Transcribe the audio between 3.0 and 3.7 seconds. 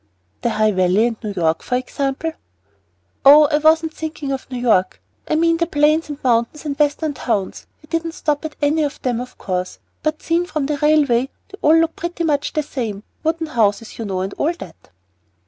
"Oh, I